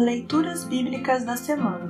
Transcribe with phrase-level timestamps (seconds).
[0.00, 1.88] Leituras Bíblicas da Semana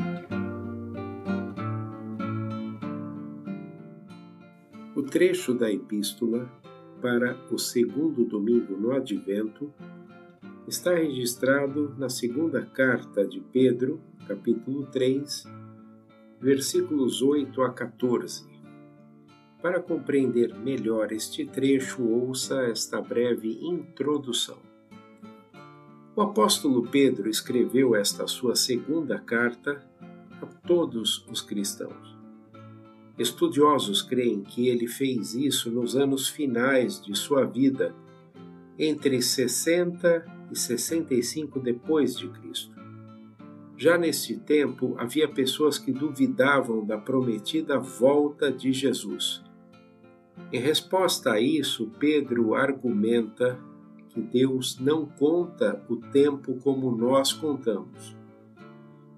[4.97, 6.51] O trecho da Epístola
[7.03, 9.71] para o segundo domingo no Advento
[10.67, 15.45] está registrado na segunda carta de Pedro, capítulo 3,
[16.41, 18.47] versículos 8 a 14.
[19.61, 24.68] Para compreender melhor este trecho, ouça esta breve introdução.
[26.19, 29.81] O apóstolo Pedro escreveu esta sua segunda carta
[30.43, 32.19] a todos os cristãos.
[33.17, 37.95] Estudiosos creem que ele fez isso nos anos finais de sua vida,
[38.77, 42.75] entre 60 e 65 depois de Cristo.
[43.77, 49.41] Já neste tempo havia pessoas que duvidavam da prometida volta de Jesus.
[50.53, 53.57] Em resposta a isso, Pedro argumenta
[54.19, 58.17] que Deus não conta o tempo como nós contamos.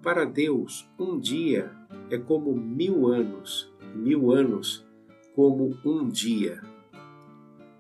[0.02, 1.70] Para Deus, um dia
[2.10, 4.86] é como mil anos, mil anos
[5.34, 6.60] como um dia.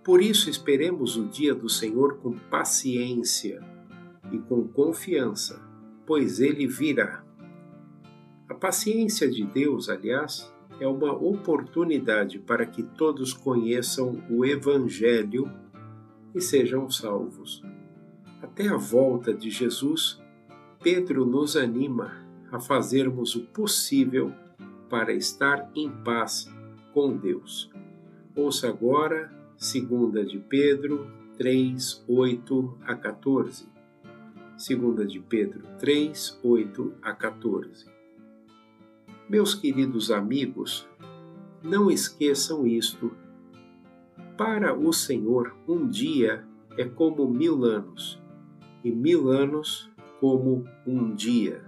[0.02, 3.62] Por isso, esperemos o dia do Senhor com paciência
[4.32, 5.70] e com confiança
[6.10, 7.24] pois ele virá.
[8.48, 15.48] A paciência de Deus, aliás, é uma oportunidade para que todos conheçam o Evangelho
[16.34, 17.62] e sejam salvos.
[18.42, 20.20] Até a volta de Jesus,
[20.82, 24.32] Pedro nos anima a fazermos o possível
[24.88, 26.50] para estar em paz
[26.92, 27.70] com Deus.
[28.34, 33.68] Ouça agora, segunda de Pedro 3, 8 a 14.
[34.56, 37.86] 2 de Pedro 3, 8 a 14.
[39.28, 40.88] Meus queridos amigos,
[41.62, 43.12] não esqueçam isto.
[44.40, 46.42] Para o Senhor, um dia
[46.78, 48.18] é como mil anos,
[48.82, 51.62] e mil anos como um dia.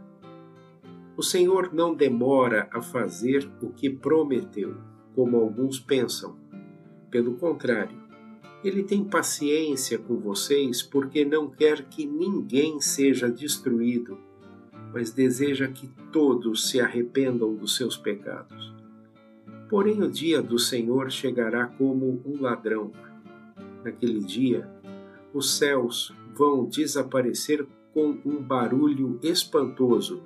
[1.14, 4.74] O Senhor não demora a fazer o que prometeu,
[5.14, 6.38] como alguns pensam.
[7.10, 7.98] Pelo contrário,
[8.64, 14.16] ele tem paciência com vocês porque não quer que ninguém seja destruído,
[14.94, 18.81] mas deseja que todos se arrependam dos seus pecados.
[19.72, 22.92] Porém, o dia do Senhor chegará como um ladrão.
[23.82, 24.70] Naquele dia,
[25.32, 30.22] os céus vão desaparecer com um barulho espantoso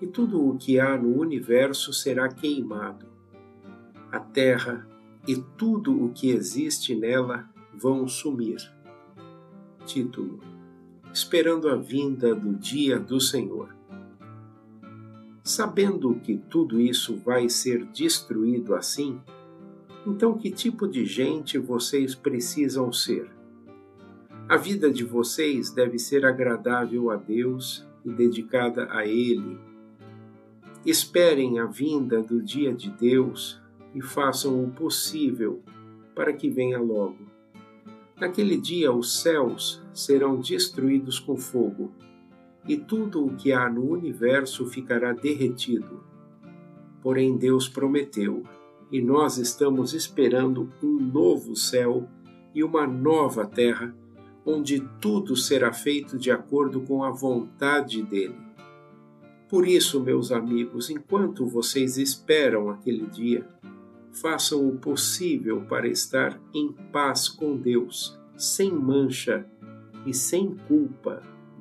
[0.00, 3.04] e tudo o que há no universo será queimado.
[4.10, 4.88] A terra
[5.28, 8.56] e tudo o que existe nela vão sumir.
[9.84, 10.40] Título:
[11.12, 13.81] Esperando a vinda do dia do Senhor.
[15.44, 19.20] Sabendo que tudo isso vai ser destruído assim,
[20.06, 23.28] então que tipo de gente vocês precisam ser?
[24.48, 29.58] A vida de vocês deve ser agradável a Deus e dedicada a Ele.
[30.84, 33.60] Esperem a vinda do dia de Deus
[33.94, 35.60] e façam o possível
[36.14, 37.18] para que venha logo.
[38.16, 41.90] Naquele dia os céus serão destruídos com fogo,
[42.66, 46.04] e tudo o que há no universo ficará derretido.
[47.02, 48.44] Porém, Deus prometeu,
[48.90, 52.08] e nós estamos esperando um novo céu
[52.54, 53.94] e uma nova terra,
[54.44, 58.36] onde tudo será feito de acordo com a vontade dele.
[59.48, 63.46] Por isso, meus amigos, enquanto vocês esperam aquele dia,
[64.10, 69.46] façam o possível para estar em paz com Deus, sem mancha
[70.06, 71.31] e sem culpa